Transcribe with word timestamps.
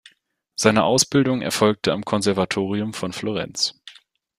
Seine 0.55 0.83
Ausbildung 0.83 1.43
erfolgte 1.43 1.93
am 1.93 2.03
Konservatorium 2.03 2.95
von 2.95 3.13
Florenz. 3.13 3.79